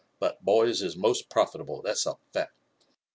But 0.17 0.43
boys 0.43 0.81
is 0.81 0.97
most 0.97 1.29
profitable, 1.29 1.83
that's 1.83 2.07
a 2.07 2.15
fact. 2.33 2.55